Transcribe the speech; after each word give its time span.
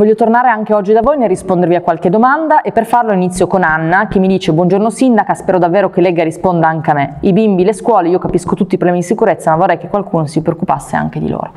Voglio 0.00 0.14
tornare 0.14 0.48
anche 0.48 0.72
oggi 0.72 0.94
da 0.94 1.02
voi 1.02 1.18
nel 1.18 1.28
rispondervi 1.28 1.74
a 1.74 1.82
qualche 1.82 2.08
domanda 2.08 2.62
e 2.62 2.72
per 2.72 2.86
farlo 2.86 3.12
inizio 3.12 3.46
con 3.46 3.62
Anna 3.62 4.08
che 4.08 4.18
mi 4.18 4.28
dice 4.28 4.50
buongiorno 4.50 4.88
sindaca, 4.88 5.34
spero 5.34 5.58
davvero 5.58 5.90
che 5.90 6.00
Lega 6.00 6.24
risponda 6.24 6.66
anche 6.66 6.90
a 6.90 6.94
me. 6.94 7.16
I 7.20 7.34
bimbi, 7.34 7.64
le 7.64 7.74
scuole, 7.74 8.08
io 8.08 8.18
capisco 8.18 8.54
tutti 8.54 8.76
i 8.76 8.78
problemi 8.78 9.02
di 9.02 9.06
sicurezza 9.06 9.50
ma 9.50 9.58
vorrei 9.58 9.76
che 9.76 9.88
qualcuno 9.88 10.24
si 10.24 10.40
preoccupasse 10.40 10.96
anche 10.96 11.20
di 11.20 11.28
loro. 11.28 11.52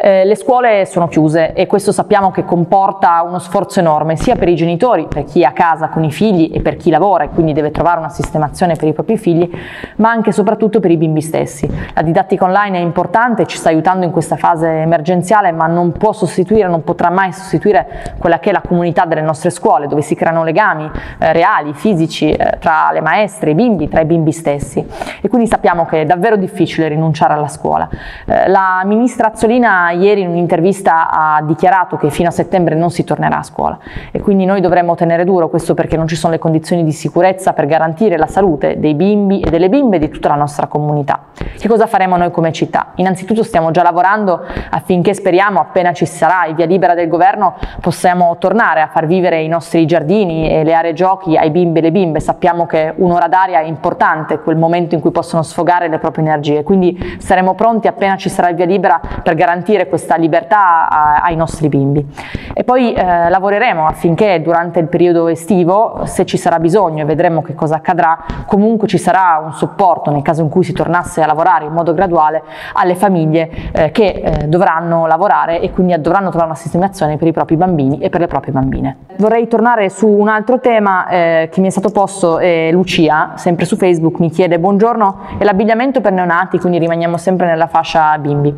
Eh, 0.00 0.24
le 0.24 0.36
scuole 0.36 0.86
sono 0.86 1.08
chiuse 1.08 1.54
e 1.54 1.66
questo 1.66 1.90
sappiamo 1.90 2.30
che 2.30 2.44
comporta 2.44 3.20
uno 3.26 3.40
sforzo 3.40 3.80
enorme 3.80 4.14
sia 4.14 4.36
per 4.36 4.46
i 4.46 4.54
genitori, 4.54 5.08
per 5.08 5.24
chi 5.24 5.40
è 5.40 5.44
a 5.44 5.50
casa 5.50 5.88
con 5.88 6.04
i 6.04 6.12
figli 6.12 6.52
e 6.54 6.60
per 6.60 6.76
chi 6.76 6.88
lavora 6.90 7.24
e 7.24 7.30
quindi 7.30 7.52
deve 7.52 7.72
trovare 7.72 7.98
una 7.98 8.08
sistemazione 8.08 8.76
per 8.76 8.86
i 8.86 8.92
propri 8.92 9.18
figli, 9.18 9.50
ma 9.96 10.10
anche 10.10 10.28
e 10.28 10.32
soprattutto 10.32 10.78
per 10.78 10.92
i 10.92 10.96
bimbi 10.96 11.20
stessi. 11.20 11.68
La 11.94 12.02
didattica 12.02 12.44
online 12.44 12.78
è 12.78 12.80
importante, 12.80 13.44
ci 13.46 13.56
sta 13.56 13.70
aiutando 13.70 14.06
in 14.06 14.12
questa 14.12 14.36
fase 14.36 14.68
emergenziale 14.68 15.50
ma 15.50 15.66
non 15.66 15.90
può 15.90 16.12
sostituire, 16.12 16.68
non 16.68 16.84
potrà 16.84 17.10
mai 17.10 17.32
sostituire 17.32 18.14
quella 18.18 18.38
che 18.38 18.50
è 18.50 18.52
la 18.52 18.62
comunità 18.64 19.04
delle 19.04 19.22
nostre 19.22 19.50
scuole, 19.50 19.88
dove 19.88 20.02
si 20.02 20.14
creano 20.14 20.44
legami 20.44 20.88
eh, 21.18 21.32
reali, 21.32 21.74
fisici, 21.74 22.30
eh, 22.30 22.58
tra 22.60 22.90
le 22.92 23.00
maestre, 23.00 23.50
i 23.50 23.54
bimbi, 23.54 23.88
tra 23.88 24.02
i 24.02 24.04
bimbi 24.04 24.30
stessi. 24.30 24.86
E 25.20 25.28
quindi 25.28 25.48
sappiamo 25.48 25.86
che 25.86 26.02
è 26.02 26.04
davvero 26.04 26.36
difficile 26.36 26.86
rinunciare 26.86 27.32
alla 27.32 27.48
scuola. 27.48 27.88
Eh, 28.26 28.48
la 28.48 28.82
ministra 28.84 29.32
Azzolina 29.32 29.86
ieri 29.90 30.22
in 30.22 30.28
un'intervista 30.28 31.10
ha 31.10 31.42
dichiarato 31.42 31.96
che 31.96 32.10
fino 32.10 32.28
a 32.28 32.32
settembre 32.32 32.74
non 32.74 32.90
si 32.90 33.04
tornerà 33.04 33.38
a 33.38 33.42
scuola 33.42 33.78
e 34.10 34.20
quindi 34.20 34.44
noi 34.44 34.60
dovremmo 34.60 34.94
tenere 34.94 35.24
duro 35.24 35.48
questo 35.48 35.74
perché 35.74 35.96
non 35.96 36.06
ci 36.06 36.16
sono 36.16 36.32
le 36.32 36.38
condizioni 36.38 36.84
di 36.84 36.92
sicurezza 36.92 37.52
per 37.52 37.66
garantire 37.66 38.16
la 38.16 38.26
salute 38.26 38.78
dei 38.78 38.94
bimbi 38.94 39.40
e 39.40 39.50
delle 39.50 39.68
bimbe 39.68 39.98
di 39.98 40.08
tutta 40.08 40.28
la 40.28 40.34
nostra 40.34 40.66
comunità. 40.66 41.26
Che 41.58 41.68
cosa 41.68 41.86
faremo 41.86 42.16
noi 42.16 42.30
come 42.30 42.52
città? 42.52 42.92
Innanzitutto 42.96 43.42
stiamo 43.42 43.70
già 43.70 43.82
lavorando 43.82 44.42
affinché 44.70 45.14
speriamo 45.14 45.60
appena 45.60 45.92
ci 45.92 46.06
sarà 46.06 46.46
il 46.46 46.54
via 46.54 46.66
libera 46.66 46.94
del 46.94 47.08
governo 47.08 47.54
possiamo 47.80 48.36
tornare 48.38 48.80
a 48.80 48.88
far 48.88 49.06
vivere 49.06 49.40
i 49.42 49.48
nostri 49.48 49.86
giardini 49.86 50.50
e 50.50 50.64
le 50.64 50.74
aree 50.74 50.92
giochi 50.92 51.36
ai 51.36 51.50
bimbi 51.50 51.78
e 51.78 51.82
le 51.82 51.92
bimbe. 51.92 52.20
Sappiamo 52.20 52.66
che 52.66 52.92
un'ora 52.96 53.28
d'aria 53.28 53.60
è 53.60 53.64
importante, 53.64 54.40
quel 54.40 54.56
momento 54.56 54.94
in 54.94 55.00
cui 55.00 55.10
possono 55.10 55.42
sfogare 55.42 55.88
le 55.88 55.98
proprie 55.98 56.24
energie, 56.24 56.62
quindi 56.62 57.16
saremo 57.18 57.54
pronti 57.54 57.86
appena 57.88 58.16
ci 58.16 58.28
sarà 58.28 58.48
il 58.48 58.56
via 58.56 58.66
libera 58.66 59.00
per 59.22 59.34
garantire 59.34 59.77
questa 59.86 60.16
libertà 60.16 60.88
a, 60.88 61.22
ai 61.22 61.36
nostri 61.36 61.68
bimbi. 61.68 62.04
E 62.52 62.64
poi 62.64 62.92
eh, 62.92 63.28
lavoreremo 63.28 63.86
affinché 63.86 64.42
durante 64.42 64.80
il 64.80 64.88
periodo 64.88 65.28
estivo, 65.28 66.00
se 66.04 66.26
ci 66.26 66.36
sarà 66.36 66.58
bisogno 66.58 67.02
e 67.02 67.04
vedremo 67.04 67.42
che 67.42 67.54
cosa 67.54 67.76
accadrà, 67.76 68.18
comunque 68.46 68.88
ci 68.88 68.98
sarà 68.98 69.40
un 69.42 69.52
supporto 69.52 70.10
nel 70.10 70.22
caso 70.22 70.42
in 70.42 70.48
cui 70.48 70.64
si 70.64 70.72
tornasse 70.72 71.22
a 71.22 71.26
lavorare 71.26 71.66
in 71.66 71.72
modo 71.72 71.94
graduale 71.94 72.42
alle 72.72 72.94
famiglie 72.94 73.50
eh, 73.72 73.90
che 73.90 74.22
eh, 74.24 74.48
dovranno 74.48 75.06
lavorare 75.06 75.60
e 75.60 75.70
quindi 75.70 75.94
dovranno 76.00 76.30
trovare 76.30 76.50
una 76.50 76.58
sistemazione 76.58 77.16
per 77.16 77.28
i 77.28 77.32
propri 77.32 77.56
bambini 77.56 77.98
e 77.98 78.08
per 78.08 78.20
le 78.20 78.26
proprie 78.26 78.52
bambine. 78.52 78.96
Vorrei 79.18 79.46
tornare 79.48 79.88
su 79.88 80.08
un 80.08 80.28
altro 80.28 80.60
tema 80.60 81.08
eh, 81.08 81.48
che 81.52 81.60
mi 81.60 81.68
è 81.68 81.70
stato 81.70 81.90
posto, 81.90 82.38
eh, 82.38 82.70
Lucia, 82.72 83.32
sempre 83.36 83.64
su 83.64 83.76
Facebook, 83.76 84.18
mi 84.18 84.30
chiede 84.30 84.58
buongiorno, 84.58 85.18
è 85.38 85.44
l'abbigliamento 85.44 86.00
per 86.00 86.12
neonati, 86.12 86.58
quindi 86.58 86.78
rimaniamo 86.78 87.16
sempre 87.16 87.46
nella 87.46 87.66
fascia 87.66 88.16
bimbi. 88.18 88.54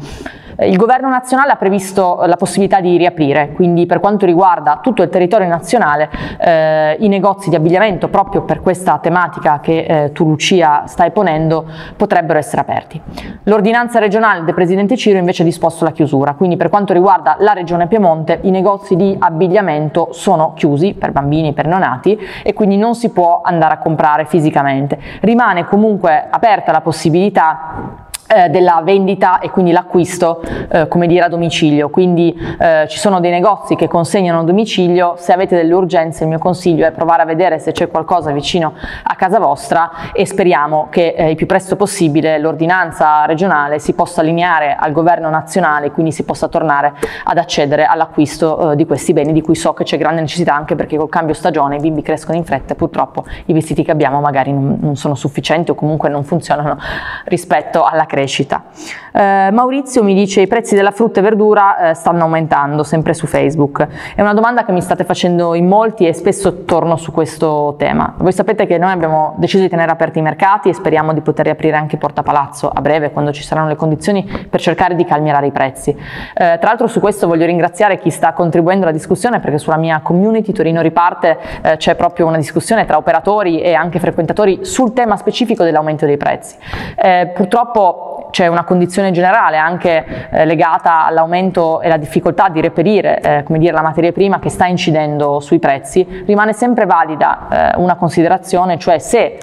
Il 0.63 0.77
governo 0.77 1.09
nazionale 1.09 1.53
ha 1.53 1.57
previsto 1.57 2.23
la 2.27 2.37
possibilità 2.37 2.81
di 2.81 2.99
riaprire, 2.99 3.53
quindi 3.55 3.87
per 3.87 3.99
quanto 3.99 4.27
riguarda 4.27 4.81
tutto 4.83 5.03
il 5.03 5.09
territorio 5.09 5.49
nazionale 5.49 6.11
eh, 6.39 6.97
i 7.01 7.09
negozi 7.09 7.49
di 7.49 7.57
abbigliamento 7.57 8.09
proprio 8.09 8.43
per 8.43 8.61
questa 8.61 8.99
tematica 8.99 9.61
che 9.61 9.85
eh, 9.85 10.13
tu 10.13 10.27
Lucia 10.27 10.83
stai 10.87 11.13
ponendo 11.13 11.65
potrebbero 11.97 12.39
essere 12.39 12.61
aperti. 12.61 13.01
L'ordinanza 13.45 13.99
regionale 14.01 14.45
del 14.45 14.53
Presidente 14.53 14.99
Ciro 14.99 15.19
invece 15.19 15.43
ha 15.43 15.47
disposto 15.47 15.85
la 15.85 15.93
chiusura, 15.93 16.35
quindi 16.35 16.59
per 16.59 16.69
quanto 16.69 16.93
riguarda 16.93 17.37
la 17.39 17.55
regione 17.55 17.87
Piemonte 17.87 18.41
i 18.43 18.51
negozi 18.51 18.97
di 18.97 19.17
abbigliamento 19.19 20.09
sono 20.13 20.53
chiusi 20.55 20.93
per 20.93 21.13
bambini 21.13 21.49
e 21.49 21.53
per 21.55 21.69
neonati 21.69 22.19
e 22.43 22.53
quindi 22.53 22.77
non 22.77 22.95
si 22.95 23.09
può 23.11 23.41
andare 23.43 23.75
a 23.75 23.79
comprare 23.79 24.27
fisicamente. 24.27 24.99
Rimane 25.21 25.65
comunque 25.65 26.27
aperta 26.29 26.71
la 26.71 26.83
possibilità 26.83 28.09
eh, 28.33 28.49
della 28.49 28.81
vendita 28.85 29.41
e 29.41 29.51
quindi 29.51 29.73
l'acquisto 29.73 30.41
eh, 30.71 30.87
come 30.87 31.09
dire 31.09 31.25
a 31.25 31.29
domicilio. 31.29 31.91
Quindi 31.91 32.39
eh, 32.59 32.87
ci 32.89 32.99
sono 32.99 33.19
dei 33.19 33.33
negozi 33.33 33.75
che 33.75 33.89
consegnano 33.89 34.41
a 34.41 34.45
domicilio. 34.45 35.15
Se 35.17 35.33
avete 35.33 35.57
delle 35.57 35.75
urgenze 35.75 36.23
il 36.23 36.29
mio 36.29 36.39
consiglio 36.39 36.87
è 36.87 36.93
provare 36.93 37.23
a 37.23 37.25
vedere 37.25 37.59
se 37.59 37.73
c'è 37.73 37.89
qualcosa 37.89 38.31
vicino 38.31 38.75
a 39.03 39.15
casa 39.17 39.41
vostra 39.41 40.13
e 40.13 40.25
speriamo 40.27 40.87
che 40.91 41.15
eh, 41.17 41.31
il 41.31 41.37
più 41.37 41.47
presto 41.47 41.75
possibile 41.75 42.39
l'ordinanza 42.39 43.25
regionale 43.25 43.81
si 43.81 43.95
possa 43.95 44.21
allineare 44.21 44.77
al 44.79 44.93
governo 44.93 45.29
nazionale 45.29 45.91
quindi 45.91 46.13
si 46.13 46.23
possa 46.23 46.47
tornare 46.47 46.93
ad 47.25 47.37
accedere 47.37 47.85
all'acquisto 47.85 48.73
eh, 48.73 48.77
di 48.77 48.87
questi 48.87 49.13
beni 49.13 49.33
di 49.33 49.43
cui 49.43 49.57
so 49.57 49.73
che 49.73 49.83
c'è 49.83 49.99
grande 49.99 50.21
necessità 50.21 50.55
anche 50.55 50.77
perché 50.77 50.97
col 50.97 51.09
cambio 51.09 51.35
stagione 51.35 51.77
i 51.77 51.81
bimbi 51.81 52.03
crescono 52.03 52.37
in 52.37 52.45
fretta 52.45 52.75
e 52.75 52.77
purtroppo 52.77 53.25
i 53.47 53.53
vestiti 53.53 53.83
che 53.83 53.91
abbiamo 53.91 54.21
magari 54.21 54.53
non, 54.53 54.79
non 54.81 54.97
sono 54.97 55.17
sufficienti 55.17 55.73
o 55.73 55.75
comunque 55.75 56.09
non 56.09 56.23
funzionano 56.23 56.79
rispetto 57.25 57.85
alla 57.85 58.07
crescita 58.07 58.20
crescita. 58.21 58.65
Eh, 59.13 59.51
Maurizio 59.51 60.05
mi 60.05 60.15
dice 60.15 60.43
i 60.43 60.47
prezzi 60.47 60.75
della 60.75 60.91
frutta 60.91 61.21
e 61.21 61.23
verdura 61.23 61.91
eh, 61.91 61.95
stanno 61.95 62.23
aumentando 62.23 62.83
sempre 62.83 63.15
su 63.15 63.27
Facebook. 63.27 63.87
È 64.15 64.21
una 64.21 64.35
domanda 64.35 64.65
che 64.65 64.73
mi 64.73 64.81
state 64.81 65.05
facendo 65.05 65.55
in 65.55 65.67
molti 65.67 66.07
e 66.07 66.13
spesso 66.13 66.65
torno 66.65 66.97
su 66.97 67.11
questo 67.11 67.75
tema. 67.79 68.15
Voi 68.19 68.33
sapete 68.33 68.67
che 68.67 68.79
noi 68.79 68.93
abbiamo 68.93 69.35
deciso 69.39 69.63
di 69.63 69.69
tenere 69.69 69.91
aperti 69.91 70.19
i 70.19 70.23
mercati 70.23 70.69
e 70.69 70.75
speriamo 70.75 71.13
di 71.13 71.21
poter 71.23 71.47
riaprire 71.47 71.77
anche 71.77 71.97
Porta 71.97 72.23
Palazzo 72.23 72.71
a 72.73 72.81
breve 72.81 73.11
quando 73.11 73.33
ci 73.33 73.43
saranno 73.43 73.69
le 73.69 73.77
condizioni 73.77 74.29
per 74.49 74.61
cercare 74.61 74.95
di 74.95 75.05
calmierare 75.05 75.47
i 75.47 75.53
prezzi. 75.53 75.91
Eh, 75.91 75.97
tra 76.35 76.59
l'altro 76.63 76.87
su 76.87 77.01
questo 77.01 77.27
voglio 77.27 77.47
ringraziare 77.47 77.99
chi 77.99 78.11
sta 78.11 78.33
contribuendo 78.33 78.85
alla 78.85 78.93
discussione 78.95 79.41
perché 79.41 79.59
sulla 79.59 79.77
mia 79.77 80.01
community 80.01 80.53
Torino 80.53 80.83
Riparte 80.83 81.39
eh, 81.63 81.77
c'è 81.77 81.95
proprio 81.97 82.27
una 82.27 82.37
discussione 82.37 82.85
tra 82.85 82.97
operatori 82.97 83.61
e 83.61 83.75
anche 83.75 83.99
frequentatori 83.99 84.65
sul 84.65 84.93
tema 84.93 85.17
specifico 85.17 85.65
dell'aumento 85.65 86.07
dei 86.07 86.17
prezzi. 86.17 86.57
Eh, 86.97 87.33
purtroppo 87.35 88.10
c'è 88.31 88.47
una 88.47 88.65
condizione 88.65 89.11
generale 89.11 89.57
anche 89.57 90.29
eh, 90.31 90.45
legata 90.45 91.05
all'aumento 91.05 91.81
e 91.81 91.87
alla 91.87 91.97
difficoltà 91.97 92.49
di 92.49 92.61
reperire 92.61 93.21
eh, 93.21 93.45
dire, 93.59 93.73
la 93.73 93.83
materia 93.83 94.13
prima 94.13 94.39
che 94.39 94.49
sta 94.49 94.67
incidendo 94.67 95.41
sui 95.41 95.59
prezzi, 95.59 96.25
rimane 96.27 96.53
sempre 96.53 96.87
valida 96.87 97.73
eh, 97.75 97.77
una 97.77 97.97
considerazione, 97.97 98.79
cioè 98.79 98.99
se 98.99 99.19
eh, 99.21 99.39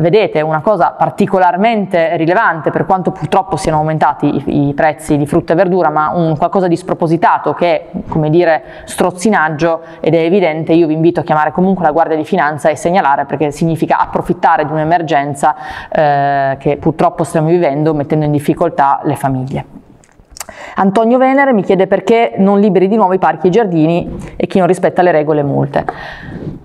vedete 0.00 0.40
una 0.40 0.60
cosa 0.60 0.90
particolarmente 0.90 2.16
rilevante 2.16 2.70
per 2.70 2.86
quanto 2.86 3.10
purtroppo 3.10 3.56
siano 3.56 3.78
aumentati 3.78 4.26
i, 4.26 4.68
i, 4.68 4.74
prezzi 4.74 5.16
di 5.16 5.26
frutta 5.26 5.54
e 5.54 5.56
verdura, 5.56 5.90
ma 5.90 6.10
un 6.10 6.36
qualcosa 6.36 6.68
di 6.68 6.76
spropositato 6.76 7.54
che 7.54 7.66
è 7.66 7.84
come 8.08 8.30
dire 8.30 8.62
strozzinaggio 8.84 9.80
ed 10.00 10.14
è 10.14 10.18
evidente, 10.18 10.72
io 10.72 10.86
vi 10.86 10.94
invito 10.94 11.20
a 11.20 11.22
chiamare 11.22 11.52
comunque 11.52 11.84
la 11.84 11.90
Guardia 11.90 12.16
di 12.16 12.24
Finanza 12.24 12.68
e 12.68 12.76
segnalare 12.76 13.24
perché 13.24 13.50
significa 13.50 13.98
approfittare 13.98 14.64
di 14.64 14.72
un'emergenza 14.72 15.54
eh, 15.90 16.56
che 16.58 16.76
purtroppo 16.76 17.24
stiamo 17.24 17.48
vivendo 17.48 17.94
mettendo 17.94 18.17
mettendo 18.18 18.24
in 18.24 18.32
difficoltà 18.32 19.00
le 19.04 19.14
famiglie. 19.14 19.64
Antonio 20.76 21.18
Venere 21.18 21.52
mi 21.52 21.62
chiede 21.62 21.86
perché 21.86 22.34
non 22.36 22.60
liberi 22.60 22.88
di 22.88 22.96
nuovo 22.96 23.12
i 23.12 23.18
parchi 23.18 23.46
e 23.46 23.48
i 23.48 23.52
giardini 23.52 24.16
e 24.36 24.46
chi 24.46 24.58
non 24.58 24.66
rispetta 24.66 25.02
le 25.02 25.12
regole 25.12 25.42
multe. 25.42 25.84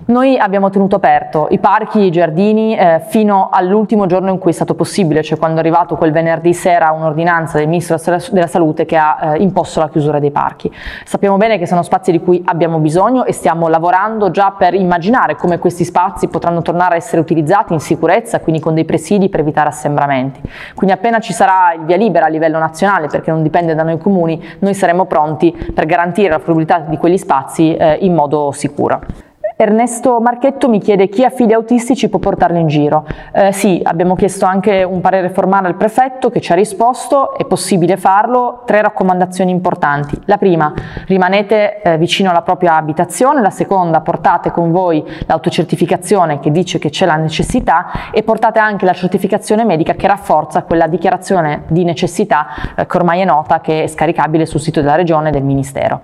Noi 0.05 0.37
abbiamo 0.37 0.69
tenuto 0.69 0.97
aperto 0.97 1.47
i 1.51 1.59
parchi 1.59 2.01
i 2.01 2.11
giardini 2.11 2.75
eh, 2.75 3.01
fino 3.07 3.47
all'ultimo 3.49 4.05
giorno 4.05 4.31
in 4.31 4.37
cui 4.37 4.51
è 4.51 4.53
stato 4.53 4.75
possibile, 4.75 5.23
cioè 5.23 5.37
quando 5.37 5.57
è 5.57 5.59
arrivato 5.59 5.95
quel 5.95 6.11
venerdì 6.11 6.53
sera 6.53 6.91
un'ordinanza 6.91 7.57
del 7.57 7.69
Ministro 7.69 7.97
della 8.31 8.47
Salute 8.47 8.83
che 8.83 8.97
ha 8.97 9.35
eh, 9.35 9.37
imposto 9.37 9.79
la 9.79 9.87
chiusura 9.87 10.19
dei 10.19 10.31
parchi. 10.31 10.69
Sappiamo 11.05 11.37
bene 11.37 11.57
che 11.57 11.65
sono 11.65 11.83
spazi 11.83 12.11
di 12.11 12.19
cui 12.19 12.41
abbiamo 12.45 12.79
bisogno 12.79 13.23
e 13.23 13.31
stiamo 13.31 13.69
lavorando 13.69 14.29
già 14.29 14.51
per 14.51 14.73
immaginare 14.73 15.37
come 15.37 15.57
questi 15.57 15.85
spazi 15.85 16.27
potranno 16.27 16.61
tornare 16.61 16.95
a 16.95 16.97
essere 16.97 17.21
utilizzati 17.21 17.71
in 17.71 17.79
sicurezza, 17.79 18.41
quindi 18.41 18.59
con 18.61 18.73
dei 18.73 18.83
presidi 18.83 19.29
per 19.29 19.39
evitare 19.39 19.69
assembramenti. 19.69 20.41
Quindi 20.75 20.93
appena 20.93 21.19
ci 21.19 21.31
sarà 21.31 21.73
il 21.75 21.85
via 21.85 21.95
libera 21.95 22.25
a 22.25 22.29
livello 22.29 22.59
nazionale, 22.59 23.07
perché 23.07 23.31
non 23.31 23.41
dipende 23.41 23.73
da 23.73 23.83
noi 23.83 23.97
comuni, 23.97 24.43
noi 24.59 24.73
saremo 24.73 25.05
pronti 25.05 25.71
per 25.73 25.85
garantire 25.85 26.27
la 26.27 26.39
fruibilità 26.39 26.79
di 26.79 26.97
quegli 26.97 27.17
spazi 27.17 27.73
eh, 27.73 27.99
in 28.01 28.13
modo 28.13 28.51
sicuro. 28.51 29.31
Ernesto 29.63 30.19
Marchetto 30.19 30.67
mi 30.67 30.79
chiede 30.79 31.07
chi 31.07 31.23
ha 31.23 31.29
figli 31.29 31.53
autistici 31.53 32.09
può 32.09 32.19
portarli 32.19 32.59
in 32.59 32.67
giro. 32.67 33.05
Eh, 33.31 33.53
sì, 33.53 33.79
abbiamo 33.81 34.13
chiesto 34.15 34.45
anche 34.45 34.83
un 34.83 34.99
parere 34.99 35.29
formale 35.29 35.67
al 35.67 35.75
prefetto 35.75 36.29
che 36.29 36.41
ci 36.41 36.51
ha 36.51 36.55
risposto, 36.55 37.35
è 37.37 37.45
possibile 37.45 37.95
farlo, 37.95 38.63
tre 38.65 38.81
raccomandazioni 38.81 39.51
importanti. 39.51 40.19
La 40.25 40.37
prima, 40.37 40.73
rimanete 41.07 41.81
eh, 41.81 41.97
vicino 41.97 42.29
alla 42.29 42.41
propria 42.41 42.75
abitazione, 42.75 43.41
la 43.41 43.49
seconda, 43.49 44.01
portate 44.01 44.51
con 44.51 44.71
voi 44.71 45.01
l'autocertificazione 45.27 46.39
che 46.39 46.51
dice 46.51 46.77
che 46.77 46.89
c'è 46.89 47.05
la 47.05 47.15
necessità 47.15 48.11
e 48.11 48.21
portate 48.21 48.59
anche 48.59 48.85
la 48.85 48.93
certificazione 48.93 49.63
medica 49.63 49.93
che 49.93 50.07
rafforza 50.07 50.63
quella 50.63 50.87
dichiarazione 50.87 51.63
di 51.69 51.85
necessità 51.85 52.47
eh, 52.75 52.85
che 52.85 52.97
ormai 52.97 53.21
è 53.21 53.25
nota, 53.25 53.61
che 53.61 53.83
è 53.83 53.87
scaricabile 53.87 54.45
sul 54.45 54.59
sito 54.59 54.81
della 54.81 54.95
Regione 54.95 55.29
e 55.29 55.31
del 55.31 55.43
Ministero. 55.43 56.01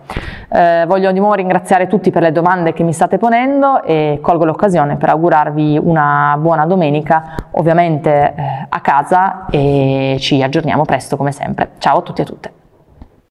Eh, 0.50 0.86
voglio 0.88 1.12
di 1.12 1.20
nuovo 1.20 1.34
ringraziare 1.34 1.88
tutti 1.88 2.10
per 2.10 2.22
le 2.22 2.32
domande 2.32 2.72
che 2.72 2.84
mi 2.84 2.94
state 2.94 3.18
ponendo 3.18 3.48
ponendo 3.50 3.84
e 3.84 4.20
colgo 4.22 4.46
l'occasione 4.46 4.98
per 4.98 5.10
augurarvi 5.10 5.80
una 5.82 6.38
buona 6.40 6.66
domenica, 6.66 7.36
ovviamente 7.52 8.34
eh, 8.36 8.66
a 8.70 8.80
casa 8.82 9.46
e 9.50 10.18
ci 10.20 10.42
aggiorniamo 10.44 10.86
presto 10.86 11.18
come 11.18 11.32
sempre. 11.32 11.72
Ciao 11.80 11.98
a 11.98 12.02
tutti 12.02 12.22
e 12.22 12.24
a 12.24 12.28
tutte. 12.28 12.59